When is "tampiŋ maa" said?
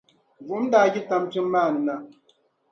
1.09-1.69